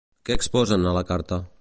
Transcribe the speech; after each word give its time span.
Què 0.29 0.37
exposen 0.39 0.91
a 0.93 0.97
la 0.99 1.07
carta? 1.13 1.43